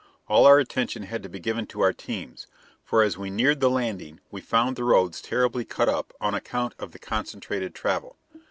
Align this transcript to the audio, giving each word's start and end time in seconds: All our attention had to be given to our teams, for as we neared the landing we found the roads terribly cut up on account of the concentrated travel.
All 0.27 0.47
our 0.47 0.57
attention 0.57 1.03
had 1.03 1.21
to 1.21 1.29
be 1.29 1.37
given 1.37 1.67
to 1.67 1.81
our 1.81 1.93
teams, 1.93 2.47
for 2.83 3.03
as 3.03 3.19
we 3.19 3.29
neared 3.29 3.59
the 3.59 3.69
landing 3.69 4.19
we 4.31 4.41
found 4.41 4.75
the 4.75 4.83
roads 4.83 5.21
terribly 5.21 5.63
cut 5.63 5.87
up 5.87 6.11
on 6.19 6.33
account 6.33 6.73
of 6.79 6.91
the 6.91 6.97
concentrated 6.97 7.75
travel. 7.75 8.17